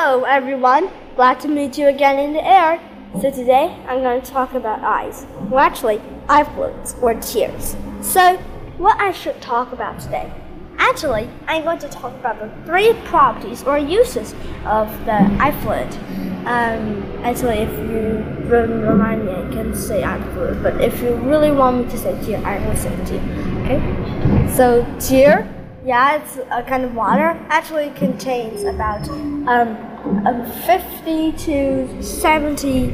Hello 0.00 0.22
everyone, 0.22 0.88
glad 1.16 1.40
to 1.40 1.48
meet 1.48 1.76
you 1.76 1.88
again 1.88 2.20
in 2.20 2.32
the 2.32 2.46
air. 2.46 2.80
So 3.20 3.32
today 3.32 3.76
I'm 3.88 4.00
going 4.00 4.22
to 4.22 4.30
talk 4.30 4.54
about 4.54 4.78
eyes. 4.84 5.26
Well 5.50 5.58
actually, 5.58 6.00
eye 6.28 6.44
fluids 6.44 6.94
or 7.02 7.14
tears. 7.14 7.76
So 8.00 8.36
what 8.76 8.96
I 9.00 9.10
should 9.10 9.42
talk 9.42 9.72
about 9.72 9.98
today? 9.98 10.32
Actually, 10.78 11.28
I'm 11.48 11.64
going 11.64 11.80
to 11.80 11.88
talk 11.88 12.14
about 12.14 12.38
the 12.38 12.48
three 12.64 12.92
properties 13.06 13.64
or 13.64 13.76
uses 13.76 14.34
of 14.64 14.88
the 15.04 15.18
eye 15.40 15.50
fluid. 15.62 15.92
Um, 16.46 17.02
actually, 17.24 17.58
if 17.58 17.72
you 17.90 18.24
remind 18.46 19.26
me, 19.26 19.32
I 19.32 19.50
can 19.50 19.74
say 19.74 20.04
eye 20.04 20.22
fluid, 20.32 20.62
but 20.62 20.80
if 20.80 21.02
you 21.02 21.16
really 21.16 21.50
want 21.50 21.84
me 21.84 21.90
to 21.90 21.98
say 21.98 22.16
tear, 22.24 22.40
I 22.46 22.64
will 22.64 22.76
say 22.76 22.94
tear. 23.04 23.20
Okay? 23.64 24.54
So 24.54 24.86
tear 25.00 25.57
yeah, 25.88 26.16
it's 26.16 26.36
a 26.50 26.62
kind 26.62 26.84
of 26.84 26.94
water. 26.94 27.28
Actually, 27.48 27.90
contains 27.96 28.62
about 28.62 29.08
um, 29.08 29.48
um 30.26 30.44
50 30.66 31.32
to 31.32 32.02
70, 32.02 32.92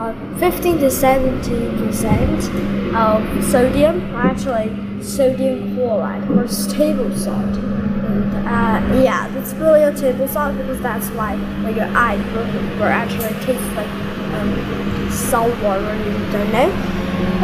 uh, 0.00 0.38
15 0.40 0.78
to 0.78 0.90
70 0.90 1.78
percent 1.78 2.96
of 2.96 3.44
sodium. 3.44 4.00
Actually, 4.16 4.68
sodium 5.00 5.76
chloride 5.76 6.28
or 6.32 6.48
table 6.74 7.16
salt. 7.16 7.54
And 7.54 8.34
uh, 8.48 9.00
yeah, 9.00 9.38
it's 9.38 9.52
really 9.54 9.84
a 9.84 9.94
table 9.94 10.26
salt 10.26 10.56
because 10.56 10.80
that's 10.80 11.08
why 11.10 11.36
like 11.62 11.76
your 11.76 11.86
eye 11.86 12.16
will, 12.34 12.82
actually 12.82 13.32
taste 13.46 13.76
like 13.76 13.92
um, 14.34 15.08
salt 15.08 15.56
water. 15.62 15.94
You 16.02 16.32
don't 16.32 16.52
know. 16.52 16.68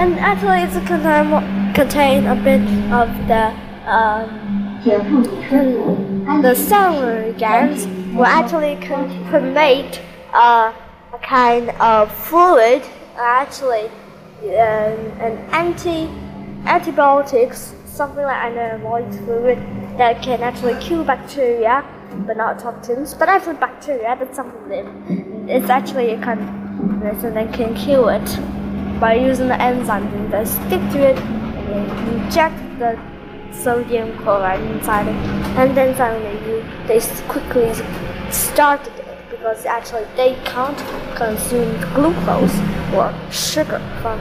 And 0.02 0.18
actually, 0.18 0.62
it's 0.62 0.74
a 0.74 0.84
contain 0.84 1.74
contain 1.74 2.27
a 2.27 2.34
bit 2.34 2.62
of 2.90 3.09
the 3.29 3.54
um, 3.88 4.48
the 4.84 6.55
celery 6.55 7.32
glands 7.32 7.87
will 8.14 8.24
actually 8.24 8.77
convey 8.77 9.91
uh, 10.32 10.73
a 11.12 11.18
kind 11.18 11.71
of 11.80 12.15
fluid, 12.15 12.82
actually 13.16 13.87
um, 14.43 14.96
an 15.21 15.37
anti 15.52 16.06
antibiotics, 16.66 17.74
something 17.87 18.23
like 18.23 18.52
an 18.52 18.80
anabolic 18.80 19.24
fluid 19.24 19.59
that 19.99 20.23
can 20.23 20.43
actually 20.43 20.80
kill 20.80 21.02
bacteria, 21.02 21.84
but 22.26 22.37
not 22.37 22.59
toxins. 22.60 23.15
But 23.15 23.29
actually, 23.29 23.54
bacteria 23.54 24.16
that's 24.18 24.37
something 24.37 24.68
that 24.68 24.87
it's 25.49 25.71
actually 25.71 26.10
a 26.10 26.21
kind 26.21 26.40
of 26.40 27.02
medicine 27.02 27.34
that 27.34 27.52
can 27.52 27.74
kill 27.74 28.09
it 28.09 29.01
by 29.01 29.15
using 29.15 29.49
the 29.49 29.54
enzymes 29.54 30.30
that 30.30 30.46
stick 30.46 30.80
to 30.93 30.99
it 31.10 31.18
and 31.18 32.23
inject 32.23 32.56
the 32.79 32.96
sodium 33.52 34.16
chloride 34.18 34.60
inside 34.60 35.09
it, 35.09 35.15
and 35.59 35.77
then 35.77 35.96
suddenly 35.96 36.38
you 36.46 36.65
they 36.87 37.01
quickly 37.29 37.73
started 38.30 38.93
it 38.99 39.18
because 39.30 39.66
actually 39.66 40.07
they 40.16 40.35
can't 40.45 40.79
consume 41.16 41.79
glucose 41.95 42.57
or 42.95 43.13
sugar 43.30 43.80
from 44.02 44.21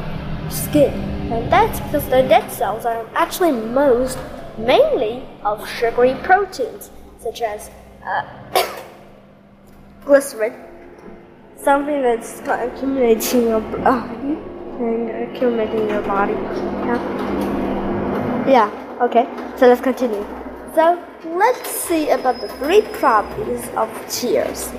skin, 0.50 0.94
and 1.32 1.52
that's 1.52 1.80
because 1.82 2.06
the 2.06 2.24
dead 2.24 2.50
cells 2.52 2.86
are 2.86 3.06
actually 3.16 3.52
most 3.52 4.18
mainly 4.58 5.24
of 5.44 5.68
sugary 5.70 6.16
proteins 6.24 6.90
such 7.20 7.42
as 7.42 7.70
uh, 8.06 8.24
glycerin, 10.06 10.54
something 11.58 12.02
that's 12.02 12.40
accumulating 12.42 13.42
in 13.42 13.48
your 13.48 13.62
body 13.62 14.38
and 14.80 15.10
accumulating 15.10 15.82
in 15.82 15.90
your 15.90 16.02
body. 16.04 16.34
Yeah. 16.34 16.98
yeah. 18.48 18.87
Okay, 19.00 19.28
so 19.58 19.68
let's 19.68 19.80
continue. 19.80 20.26
So 20.74 21.00
let's 21.24 21.70
see 21.70 22.10
about 22.10 22.42
the 22.42 22.48
three 22.48 22.82
properties 22.82 23.70
of 23.76 23.90
tears. 24.10 24.72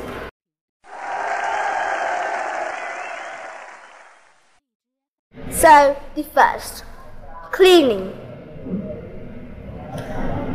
So 5.50 5.96
the 6.16 6.24
first, 6.34 6.82
cleaning. 7.52 8.12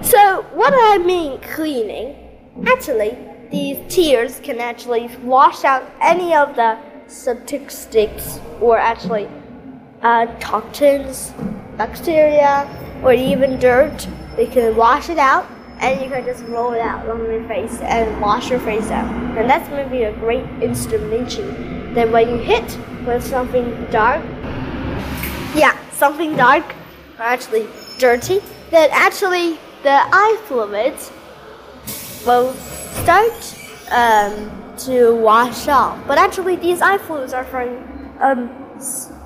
So 0.02 0.41
what 0.53 0.73
I 0.75 0.97
mean 0.97 1.40
cleaning? 1.40 2.18
Actually, 2.68 3.18
these 3.50 3.78
tears 3.88 4.41
can 4.41 4.59
actually 4.59 5.09
wash 5.23 5.63
out 5.63 5.90
any 6.02 6.35
of 6.35 6.57
the 6.57 6.78
statistics 7.07 8.41
or 8.59 8.78
actually 8.78 9.29
uh, 10.02 10.25
toxins, 10.41 11.31
bacteria, 11.78 12.68
or 13.03 13.14
even 13.14 13.59
dirt, 13.59 14.08
you 14.38 14.47
can 14.47 14.75
wash 14.75 15.09
it 15.09 15.18
out 15.18 15.46
and 15.80 16.02
you 16.02 16.09
can 16.09 16.24
just 16.25 16.44
roll 16.46 16.74
it 16.74 16.80
out 16.80 17.08
on 17.09 17.19
your 17.19 17.46
face 17.47 17.80
and 17.81 18.22
wash 18.22 18.50
your 18.50 18.59
face 18.59 18.90
out. 18.90 19.12
And 19.38 19.50
that's 19.50 19.69
maybe 19.69 20.03
a 20.03 20.14
great 20.14 20.46
instrumentation. 20.62 21.94
Then 21.94 22.12
when 22.12 22.30
you 22.30 22.38
hit 22.38 22.78
with 23.06 23.24
something 23.24 23.86
dark, 23.91 24.24
yeah, 25.56 25.78
something 25.91 26.36
dark 26.36 26.64
or 27.19 27.24
actually 27.24 27.68
dirty, 28.00 28.40
then 28.72 28.90
actually 28.91 29.59
the 29.84 29.91
eye 29.91 30.41
fluids 30.46 31.12
will 32.25 32.53
start 32.53 33.56
um, 33.91 34.50
to 34.78 35.16
wash 35.16 35.68
off. 35.68 36.00
But 36.08 36.18
actually, 36.18 36.56
these 36.56 36.81
eye 36.81 36.97
fluids 36.97 37.34
are 37.34 37.44
from 37.44 37.68
um, 38.22 38.50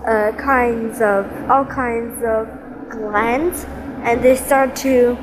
uh, 0.06 0.32
kinds 0.38 1.02
of 1.02 1.26
all 1.50 1.66
kinds 1.66 2.24
of 2.24 2.48
glands 2.90 3.66
and 4.04 4.24
they 4.24 4.36
start 4.36 4.76
to 4.76 5.18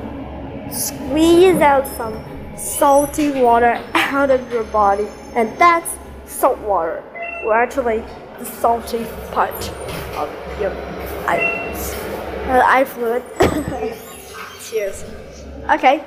squeeze 0.71 1.61
out 1.61 1.87
some 1.87 2.23
salty 2.57 3.31
water 3.41 3.81
out 3.93 4.29
of 4.29 4.51
your 4.51 4.63
body 4.65 5.07
and 5.35 5.57
that's 5.57 5.95
salt 6.25 6.59
water. 6.59 7.03
Or 7.43 7.53
actually 7.53 8.03
the 8.39 8.45
salty 8.45 9.05
part 9.31 9.69
of 10.15 10.29
your 10.59 10.71
eyes. 11.27 11.93
Uh, 12.47 12.61
eye 12.65 12.85
fluid 12.85 13.23
cheers. 14.61 15.03
Okay. 15.69 16.03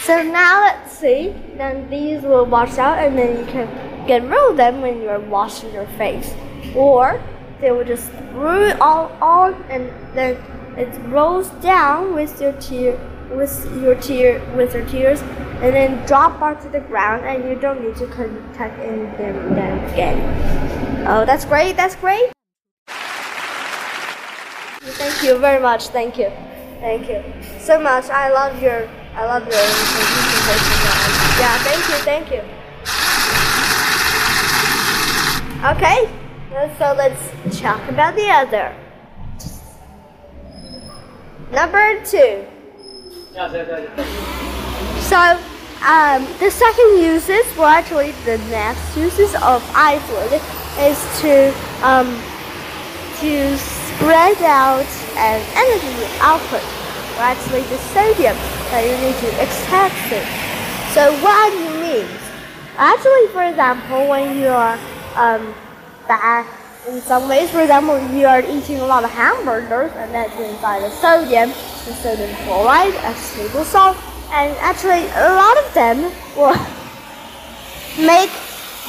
So 0.00 0.22
now 0.22 0.62
let's 0.62 0.96
see. 0.96 1.34
Then 1.56 1.88
these 1.90 2.22
will 2.22 2.46
wash 2.46 2.78
out 2.78 2.98
and 2.98 3.18
then 3.18 3.38
you 3.38 3.44
can 3.46 4.06
get 4.06 4.22
rid 4.22 4.50
of 4.50 4.56
them 4.56 4.80
when 4.80 5.02
you're 5.02 5.20
washing 5.20 5.72
your 5.72 5.86
face. 5.98 6.34
Or 6.74 7.22
they 7.60 7.70
will 7.70 7.84
just 7.84 8.10
it 8.34 8.80
all 8.80 9.10
on 9.20 9.54
and 9.68 9.90
then 10.14 10.36
it 10.76 10.88
rolls 11.08 11.48
down 11.60 12.14
with 12.14 12.40
your 12.40 12.52
tear 12.52 12.98
with 13.30 13.52
your 13.82 13.94
tear 13.96 14.40
with 14.56 14.74
your 14.74 14.86
tears 14.86 15.20
and 15.60 15.74
then 15.74 16.06
drop 16.06 16.40
onto 16.40 16.70
the 16.70 16.80
ground 16.80 17.24
and 17.24 17.44
you 17.48 17.56
don't 17.56 17.82
need 17.82 17.96
to 17.96 18.06
contact 18.06 18.78
anything 18.78 19.36
again. 19.90 21.06
Oh 21.06 21.24
that's 21.24 21.44
great, 21.44 21.76
that's 21.76 21.96
great. 21.96 22.30
Thank 24.80 25.22
you 25.22 25.38
very 25.38 25.60
much, 25.60 25.88
thank 25.88 26.16
you. 26.16 26.30
Thank 26.80 27.08
you 27.08 27.22
so 27.58 27.80
much. 27.80 28.08
I 28.08 28.30
love 28.30 28.62
your 28.62 28.88
I 29.14 29.24
love 29.26 29.42
your. 29.42 29.54
Yeah, 31.40 31.58
thank 31.64 31.82
you, 31.88 31.98
thank 32.04 32.30
you. 32.30 32.42
Okay. 35.64 36.27
So 36.58 36.92
let's 36.96 37.60
talk 37.60 37.88
about 37.88 38.16
the 38.16 38.28
other. 38.28 38.74
Number 41.52 42.04
two. 42.04 42.44
So, 45.06 45.38
um, 45.86 46.26
the 46.40 46.50
second 46.50 46.98
uses, 46.98 47.46
well, 47.56 47.68
actually, 47.68 48.10
the 48.24 48.38
next 48.50 48.96
uses 48.96 49.36
of 49.36 49.62
fluid 49.62 50.42
is 50.82 50.98
to 51.20 51.54
um, 51.86 52.10
to 53.20 53.56
spread 53.56 54.42
out 54.42 54.90
an 55.14 55.40
energy 55.54 55.94
output, 56.18 56.62
or 57.14 57.22
actually 57.22 57.62
the 57.70 57.78
sodium 57.94 58.34
that 58.74 58.82
you 58.82 58.96
need 59.06 59.14
to 59.22 59.30
extract 59.40 59.94
it. 60.10 60.26
So, 60.92 61.14
what 61.22 61.52
do 61.52 61.58
you 61.62 62.02
mean? 62.02 62.06
Actually, 62.76 63.28
for 63.28 63.44
example, 63.44 64.08
when 64.08 64.36
you 64.36 64.48
are 64.48 64.76
um, 65.14 65.54
bad 66.08 66.46
in 66.88 67.00
some 67.02 67.28
ways. 67.28 67.50
For 67.50 67.60
example, 67.60 68.00
you 68.16 68.26
are 68.26 68.40
eating 68.40 68.80
a 68.80 68.86
lot 68.86 69.04
of 69.04 69.10
hamburgers, 69.10 69.92
and 69.94 70.12
that's 70.12 70.34
inside 70.40 70.82
the 70.82 70.90
sodium, 70.90 71.50
the 71.50 71.94
sodium 72.00 72.34
chloride, 72.44 72.94
a 73.04 73.14
table 73.36 73.64
salt, 73.64 73.96
and 74.32 74.56
actually 74.58 75.06
a 75.14 75.28
lot 75.36 75.56
of 75.58 75.74
them 75.74 76.10
will 76.34 76.56
make 78.06 78.32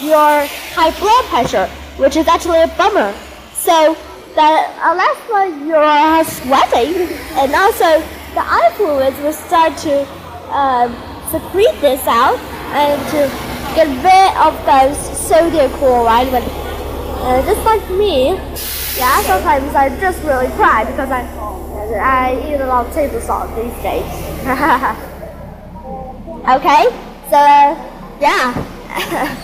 your 0.01 0.47
high 0.73 0.95
blood 0.97 1.25
pressure, 1.25 1.67
which 1.97 2.15
is 2.15 2.27
actually 2.27 2.61
a 2.61 2.67
bummer. 2.79 3.13
So 3.53 3.95
that 4.35 4.71
unless 4.81 5.19
you're 5.67 6.23
sweating, 6.23 7.11
and 7.35 7.53
also 7.53 7.99
the 8.33 8.41
eye 8.41 8.71
fluids 8.77 9.17
will 9.19 9.33
start 9.33 9.75
to 9.83 10.07
um, 10.55 10.95
secrete 11.29 11.75
this 11.81 12.01
out 12.07 12.39
and 12.71 13.01
to 13.11 13.27
get 13.75 13.87
rid 14.01 14.31
of 14.37 14.53
those 14.65 14.97
sodium 15.17 15.71
chloride 15.73 16.31
uh, 17.21 17.41
just 17.45 17.63
like 17.65 17.89
me, 17.91 18.33
yeah, 18.97 19.21
sometimes 19.23 19.75
I 19.75 19.89
just 19.99 20.23
really 20.23 20.47
cry 20.55 20.85
because 20.85 21.11
I 21.11 21.21
I 21.99 22.33
eat 22.47 22.61
a 22.61 22.65
lot 22.65 22.85
of 22.87 22.93
table 22.93 23.19
salt 23.21 23.49
these 23.55 23.73
days. 23.81 24.05
okay, 26.55 26.89
so 27.29 27.37
Yeah. 28.19 28.53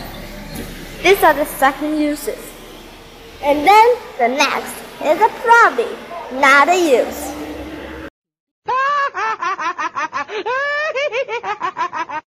These 1.04 1.24
are 1.24 1.34
the 1.34 1.46
second 1.46 1.98
uses. 2.00 2.40
And 3.44 3.66
then 3.66 3.96
the 4.18 4.28
next 4.28 4.74
is 5.02 5.22
a 5.22 5.30
probably, 5.46 5.96
not 6.40 6.68
a 6.68 6.76
use. 6.76 7.32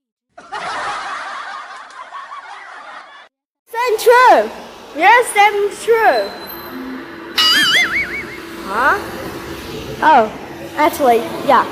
True. 3.98 4.67
Yes, 4.98 5.26
saying 5.28 5.70
true. 5.84 6.28
Huh? 8.66 8.98
Oh, 10.02 10.26
actually, 10.74 11.18
yeah. 11.46 11.64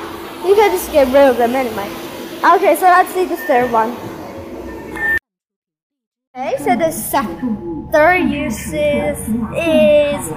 You 0.46 0.54
can 0.54 0.70
just 0.70 0.92
get 0.92 1.08
rid 1.08 1.30
of 1.30 1.36
them 1.36 1.56
anyway. 1.56 1.90
Okay, 2.54 2.76
so 2.76 2.84
let's 2.84 3.12
see 3.12 3.24
the 3.24 3.36
third 3.36 3.72
one. 3.72 3.96
Okay, 6.36 6.54
so 6.58 6.76
the 6.76 6.92
second, 6.92 7.90
third 7.90 8.30
uses 8.30 9.18
is. 9.18 10.30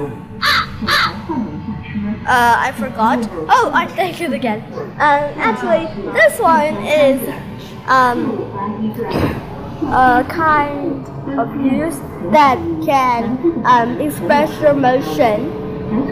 Uh, 2.26 2.56
I 2.58 2.74
forgot. 2.76 3.20
Oh, 3.50 3.70
I 3.72 3.86
think 3.86 4.20
it 4.20 4.34
again. 4.34 4.64
Um, 4.74 5.30
actually, 5.38 5.86
this 6.14 6.40
one 6.40 6.76
is 6.84 7.22
um, 7.86 8.42
a 9.94 10.26
kind 10.28 11.06
of 11.38 12.32
that 12.32 12.58
can 12.86 13.66
um, 13.66 14.00
express 14.02 14.50
your 14.62 14.72
emotion 14.72 15.52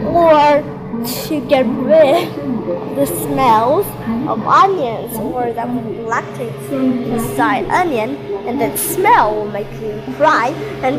or 0.06 0.62
to 1.04 1.40
get 1.48 1.66
rid 1.66 2.28
of 2.38 2.96
the 2.96 3.06
smells 3.06 3.86
of 4.28 4.44
onions 4.46 5.14
or 5.16 5.52
that 5.52 5.68
lactates 5.68 6.72
inside 6.72 7.64
onion 7.66 8.16
and 8.46 8.60
that 8.60 8.78
smell 8.78 9.34
will 9.34 9.50
make 9.50 9.70
you 9.80 10.02
cry. 10.16 10.48
And 10.82 10.98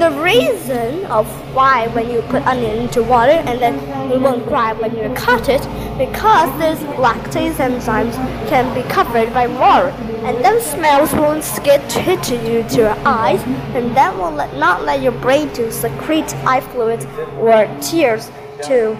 the 0.00 0.10
reason 0.20 1.04
of 1.06 1.26
why 1.54 1.88
when 1.88 2.10
you 2.10 2.20
put 2.22 2.46
onion 2.46 2.82
into 2.82 3.02
water 3.02 3.32
and 3.32 3.60
then 3.60 3.78
you 4.10 4.20
won't 4.20 4.46
cry 4.46 4.72
when 4.72 4.96
you 4.96 5.12
cut 5.14 5.48
it 5.48 5.62
because 5.98 6.50
this 6.58 6.78
lactase 6.96 7.54
enzymes 7.54 8.14
can 8.48 8.74
be 8.74 8.82
covered 8.88 9.32
by 9.34 9.46
water 9.46 9.88
and 10.26 10.44
those 10.44 10.64
smells 10.64 11.12
won't 11.14 11.44
get 11.64 11.80
to 11.90 12.34
you 12.36 12.62
to 12.68 12.76
your 12.76 12.96
eyes 13.06 13.42
and 13.74 13.96
that 13.96 14.14
will 14.16 14.30
let, 14.30 14.56
not 14.56 14.84
let 14.84 15.02
your 15.02 15.12
brain 15.12 15.52
to 15.52 15.70
secrete 15.70 16.34
eye 16.46 16.60
fluids 16.60 17.04
or 17.38 17.66
tears 17.80 18.30
to 18.62 18.96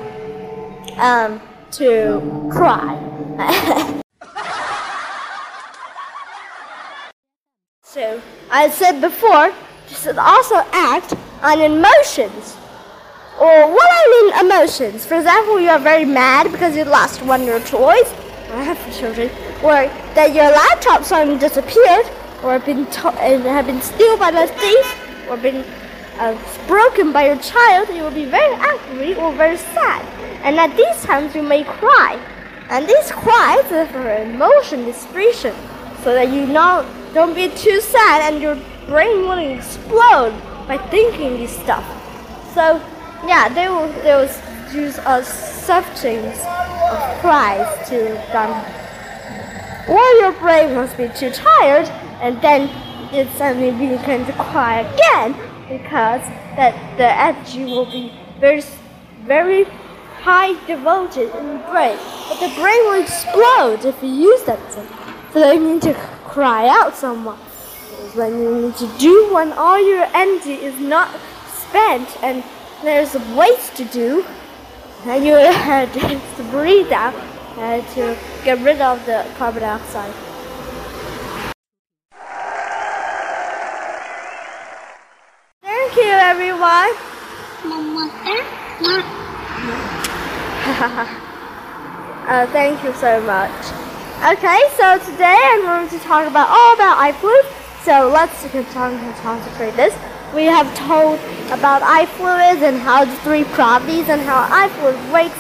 um 0.99 1.41
to 1.73 2.21
cry. 2.53 2.99
so 7.83 8.21
I 8.51 8.69
said 8.69 9.01
before, 9.01 9.53
this 9.89 10.03
should 10.03 10.19
also 10.19 10.57
act 10.73 11.15
on 11.43 11.61
emotions. 11.61 12.57
Or 13.43 13.73
what 13.77 13.89
I 13.91 14.03
mean 14.15 14.47
emotions. 14.47 15.05
For 15.05 15.17
example, 15.17 15.59
you 15.59 15.69
are 15.69 15.81
very 15.81 16.05
mad 16.05 16.53
because 16.53 16.77
you 16.77 16.85
lost 16.85 17.23
one 17.23 17.41
of 17.41 17.47
your 17.47 17.59
toys. 17.61 18.09
I 18.53 18.63
have 18.63 18.79
for 18.79 18.93
children. 18.93 19.31
Or 19.65 19.91
that 20.15 20.33
your 20.33 20.49
laptop 20.61 21.03
suddenly 21.03 21.41
disappeared, 21.41 22.07
or 22.45 22.61
been 22.61 22.87
to- 22.87 23.09
and 23.21 23.43
have 23.43 23.67
been 23.67 23.83
stolen 23.83 24.19
by 24.21 24.31
the 24.31 24.47
thief, 24.47 24.87
or 25.29 25.37
been 25.37 25.65
uh, 26.21 26.39
broken 26.69 27.11
by 27.13 27.27
your 27.27 27.39
child, 27.39 27.89
you 27.89 28.05
will 28.05 28.13
be 28.23 28.27
very 28.27 28.55
angry 28.55 29.17
or 29.17 29.33
very 29.33 29.57
sad. 29.57 30.07
And 30.45 30.61
at 30.61 30.77
these 30.77 31.03
times, 31.03 31.35
you 31.35 31.43
may 31.43 31.65
cry. 31.65 32.13
And 32.71 32.87
these 32.87 33.11
cries 33.11 33.73
are 33.73 33.87
for 33.87 34.09
emotion 34.23 34.87
expression, 34.89 35.55
so 36.05 36.15
that 36.15 36.29
you 36.29 36.47
know 36.47 36.87
don't 37.13 37.35
be 37.35 37.49
too 37.49 37.81
sad 37.81 38.33
and 38.33 38.41
your 38.41 38.57
brain 38.87 39.23
won't 39.27 39.59
explode 39.59 40.35
by 40.69 40.79
thinking 40.95 41.39
this 41.39 41.59
stuff. 41.59 41.85
So 42.55 42.81
yeah, 43.27 43.49
they 43.49 43.69
will 43.69 43.89
they 44.03 44.15
will 44.15 44.31
use 44.75 44.99
a 44.99 45.23
substance 45.25 46.39
of 46.91 47.21
cries 47.21 47.89
to 47.89 48.17
um, 48.37 48.65
or 49.89 50.05
your 50.21 50.33
brain 50.33 50.75
must 50.75 50.97
be 50.97 51.09
too 51.09 51.31
tired 51.31 51.89
and 52.21 52.41
then 52.41 52.69
it 53.13 53.29
suddenly 53.37 53.71
begins 53.71 54.27
to 54.27 54.33
cry 54.33 54.81
again 54.81 55.33
because 55.69 56.23
that 56.57 56.75
the 56.97 57.07
energy 57.07 57.65
will 57.65 57.87
be 57.87 58.13
very 58.41 58.63
very 59.25 59.65
high 60.23 60.55
devoted 60.67 61.35
in 61.37 61.47
the 61.49 61.65
brain. 61.71 61.99
But 62.29 62.39
the 62.41 62.55
brain 62.55 62.83
will 62.87 63.03
explode 63.03 63.85
if 63.85 64.03
you 64.03 64.09
use 64.09 64.43
that 64.45 64.61
thing. 64.73 64.87
So 65.33 65.53
you 65.53 65.75
need 65.75 65.83
to 65.83 65.95
cry 66.25 66.69
out 66.69 66.95
someone. 66.95 67.39
When 68.15 68.39
you 68.39 68.63
need 68.63 68.77
to 68.77 68.89
do 68.99 69.33
when 69.33 69.53
all 69.53 69.81
your 69.81 70.05
energy 70.15 70.55
is 70.55 70.79
not 70.79 71.09
spent 71.53 72.09
and 72.23 72.45
there's 72.83 73.15
a 73.15 73.37
waste 73.37 73.77
to 73.77 73.85
do, 73.85 74.25
and 75.05 75.25
you 75.25 75.35
have 75.35 75.93
to 75.93 76.43
breathe 76.51 76.91
out 76.93 77.15
and 77.59 77.87
to 77.89 78.17
get 78.45 78.59
rid 78.61 78.81
of 78.81 79.05
the 79.07 79.25
carbon 79.39 79.63
dioxide. 79.63 80.13
Thank 85.63 85.97
you, 85.97 86.11
everyone. 86.11 86.91
uh, 92.27 92.47
thank 92.53 92.83
you 92.83 92.93
so 92.95 93.21
much. 93.23 93.53
Okay, 94.37 94.61
so 94.77 94.99
today 95.11 95.39
I'm 95.41 95.63
going 95.63 95.89
to 95.89 95.99
talk 96.01 96.27
about 96.27 96.49
all 96.49 96.75
about 96.75 96.99
eye 96.99 97.13
fluid. 97.13 97.47
So 97.83 98.09
let's 98.13 98.43
concentrate 99.23 99.77
this. 99.77 99.95
We 100.35 100.45
have 100.45 100.73
told 100.77 101.19
about 101.53 101.83
eye 101.83 102.07
fluids 102.07 102.63
and 102.63 102.79
how 102.79 103.05
the 103.05 103.15
three 103.17 103.45
properties 103.45 104.09
and 104.09 104.23
how 104.23 104.49
eye 104.51 104.69
fluid 104.71 104.97
works 105.13 105.39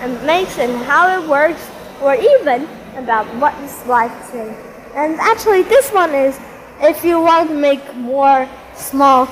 and 0.00 0.26
makes 0.26 0.58
and 0.58 0.72
how 0.84 1.20
it 1.20 1.28
works, 1.28 1.60
or 2.00 2.14
even 2.14 2.66
about 2.96 3.26
what 3.36 3.54
is 3.62 3.86
life 3.86 4.12
saying. 4.30 4.56
And 4.94 5.20
actually, 5.20 5.62
this 5.62 5.90
one 5.90 6.14
is 6.14 6.40
if 6.80 7.04
you 7.04 7.20
want 7.20 7.50
to 7.50 7.54
make 7.54 7.94
more 7.94 8.48
small 8.74 9.28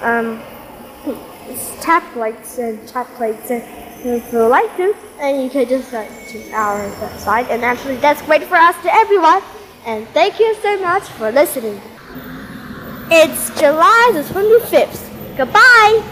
um, 0.00 0.40
tap 1.80 2.04
plates 2.12 2.58
and 2.58 2.86
tap 2.86 3.08
plates 3.14 3.50
and 3.50 3.62
if 4.04 4.32
you 4.32 4.46
like 4.46 4.76
to, 4.76 4.94
and 5.20 5.42
you 5.42 5.50
can 5.50 5.68
just 5.68 5.90
go 5.90 6.06
to 6.28 6.52
our 6.52 6.88
website. 6.96 7.48
And 7.50 7.64
actually, 7.64 7.96
that's 7.96 8.22
great 8.22 8.44
for 8.44 8.56
us 8.56 8.80
to 8.82 8.92
everyone. 8.92 9.42
And 9.84 10.08
thank 10.08 10.38
you 10.38 10.54
so 10.62 10.80
much 10.80 11.04
for 11.04 11.30
listening. 11.30 11.80
It's 13.10 13.50
July 13.60 14.10
the 14.14 14.22
25th. 14.22 15.11
Goodbye. 15.36 16.11